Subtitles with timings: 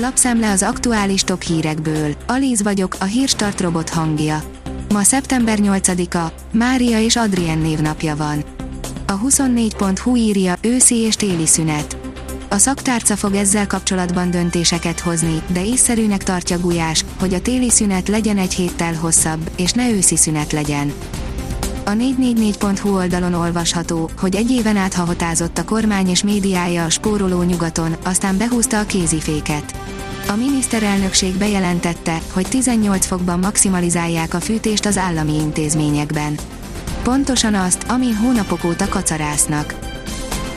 [0.00, 2.14] Lapszemle az aktuális top hírekből.
[2.26, 4.42] Alíz vagyok, a hírstart robot hangja.
[4.92, 8.44] Ma szeptember 8-a, Mária és Adrien névnapja van.
[9.06, 11.96] A 24.hu írja, őszi és téli szünet.
[12.48, 18.08] A szaktárca fog ezzel kapcsolatban döntéseket hozni, de észszerűnek tartja Gulyás, hogy a téli szünet
[18.08, 20.92] legyen egy héttel hosszabb, és ne őszi szünet legyen.
[21.88, 27.42] A 444.hu oldalon olvasható, hogy egy éven át hahotázott a kormány és médiája a spóroló
[27.42, 29.74] nyugaton, aztán behúzta a kéziféket.
[30.28, 36.34] A miniszterelnökség bejelentette, hogy 18 fokban maximalizálják a fűtést az állami intézményekben.
[37.02, 39.74] Pontosan azt, amin hónapok óta kacarásznak.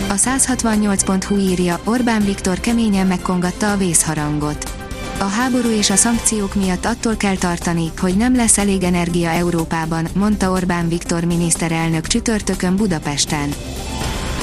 [0.09, 4.80] A 168.hu írja, Orbán Viktor keményen megkongatta a vészharangot.
[5.21, 10.07] A háború és a szankciók miatt attól kell tartani, hogy nem lesz elég energia Európában,
[10.15, 13.53] mondta Orbán Viktor miniszterelnök csütörtökön Budapesten.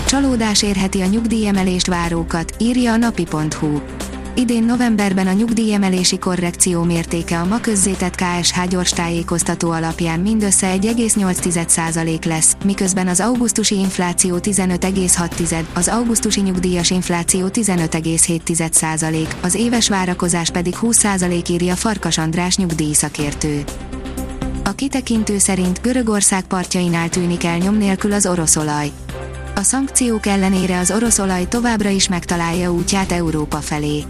[0.06, 3.97] Csalódás érheti a nyugdíjemelést várókat, írja a napi.hu.
[4.38, 12.26] Idén novemberben a nyugdíjemelési korrekció mértéke a ma közzétett KSH gyors tájékoztató alapján mindössze 1,8%
[12.26, 20.74] lesz, miközben az augusztusi infláció 15,6%, az augusztusi nyugdíjas infláció 15,7%, az éves várakozás pedig
[20.82, 23.64] 20% írja Farkas András nyugdíjszakértő.
[24.64, 28.90] A kitekintő szerint Görögország partjainál tűnik el nyom nélkül az oroszolaj.
[29.58, 34.04] A szankciók ellenére az orosz olaj továbbra is megtalálja útját Európa felé.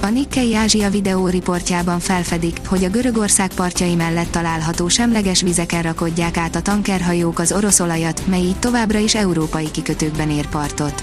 [0.00, 6.36] A Nikkei Ázsia videó riportjában felfedik, hogy a Görögország partjai mellett található semleges vizeken rakodják
[6.36, 11.02] át a tankerhajók az orosz olajat, mely így továbbra is európai kikötőkben ér partot.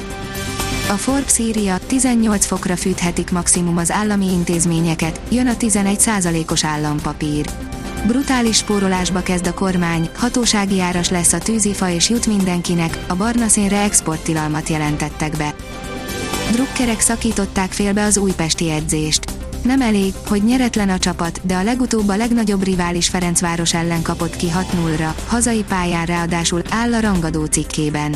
[0.90, 6.10] A Forbes írja, 18 fokra fűthetik maximum az állami intézményeket, jön a 11
[6.50, 7.46] os állampapír.
[8.08, 13.48] Brutális spórolásba kezd a kormány, hatósági áras lesz a tűzifa és jut mindenkinek, a barna
[13.48, 15.56] szénre exporttilalmat jelentettek be.
[16.52, 19.24] Drukkerek szakították félbe az újpesti edzést.
[19.64, 24.36] Nem elég, hogy nyeretlen a csapat, de a legutóbb a legnagyobb rivális Ferencváros ellen kapott
[24.36, 28.16] ki 6-0-ra, hazai pályán ráadásul áll a rangadó cikkében.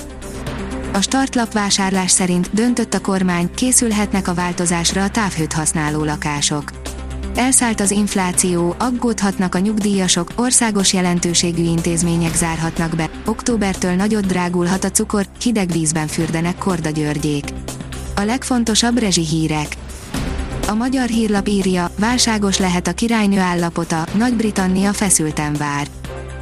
[0.94, 6.81] A startlap vásárlás szerint döntött a kormány, készülhetnek a változásra a távhőt használó lakások.
[7.36, 14.92] Elszállt az infláció, aggódhatnak a nyugdíjasok, országos jelentőségű intézmények zárhatnak be, októbertől nagyot drágulhat a
[14.92, 17.46] cukor, hideg vízben fürdenek Korda Györgyék.
[18.16, 19.78] A legfontosabb rezsi hírek.
[20.68, 25.88] A magyar hírlap írja, válságos lehet a királynő állapota, Nagy-Britannia feszülten vár.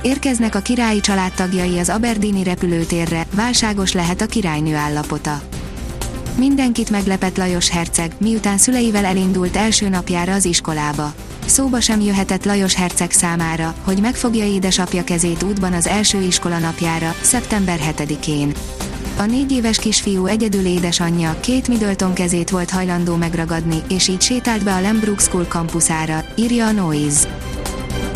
[0.01, 5.41] Érkeznek a királyi családtagjai az Aberdeeni repülőtérre, válságos lehet a királynő állapota.
[6.35, 11.13] Mindenkit meglepett Lajos herceg, miután szüleivel elindult első napjára az iskolába.
[11.45, 17.15] Szóba sem jöhetett Lajos herceg számára, hogy megfogja édesapja kezét útban az első iskola napjára,
[17.21, 18.53] szeptember 7-én.
[19.17, 24.63] A négy éves kisfiú egyedül édesanyja két Middleton kezét volt hajlandó megragadni, és így sétált
[24.63, 27.37] be a Lembrook School kampuszára, írja a Noise.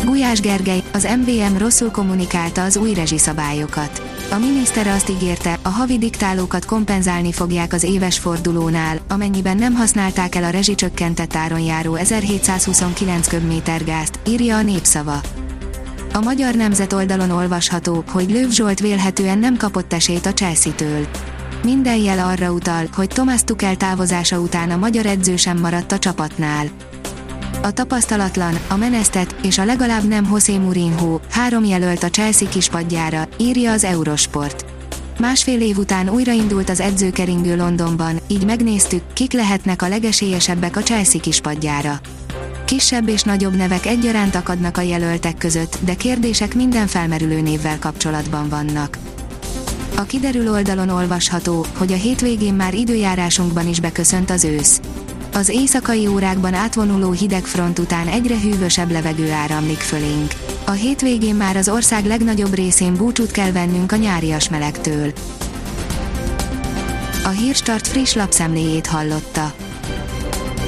[0.04, 4.02] Gulyás Gergely, az MVM rosszul kommunikálta az új rezsiszabályokat.
[4.30, 10.34] A miniszter azt ígérte, a havi diktálókat kompenzálni fogják az éves fordulónál, amennyiben nem használták
[10.34, 15.20] el a rezsicsökkentett áron járó 1729 köbméter gázt, írja a népszava.
[16.12, 21.06] A Magyar Nemzet oldalon olvasható, hogy Lőv Zsolt vélhetően nem kapott esélyt a Chelsea-től.
[21.64, 25.98] Minden jel arra utal, hogy Thomas Tuchel távozása után a magyar edző sem maradt a
[25.98, 26.66] csapatnál.
[27.64, 33.28] A tapasztalatlan, a menesztet és a legalább nem José Mourinho, három jelölt a Chelsea kispadjára,
[33.38, 34.64] írja az Eurosport.
[35.18, 41.20] Másfél év után újraindult az edzőkeringő Londonban, így megnéztük, kik lehetnek a legesélyesebbek a Chelsea
[41.20, 42.00] kispadjára.
[42.64, 48.48] Kisebb és nagyobb nevek egyaránt akadnak a jelöltek között, de kérdések minden felmerülő névvel kapcsolatban
[48.48, 48.98] vannak.
[49.96, 54.80] A kiderül oldalon olvasható, hogy a hétvégén már időjárásunkban is beköszönt az ősz.
[55.34, 60.32] Az éjszakai órákban átvonuló hideg front után egyre hűvösebb levegő áramlik fölénk.
[60.66, 65.12] A hétvégén már az ország legnagyobb részén búcsút kell vennünk a nyárias melegtől.
[67.24, 69.54] A Hírstart friss lapszemléjét hallotta.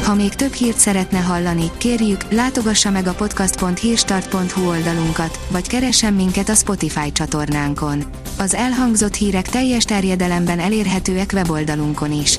[0.04, 6.48] Ha még több hírt szeretne hallani, kérjük, látogassa meg a podcast.hírstart.hu oldalunkat, vagy keressen minket
[6.48, 8.04] a Spotify csatornánkon.
[8.38, 12.38] Az elhangzott hírek teljes terjedelemben elérhetőek weboldalunkon is.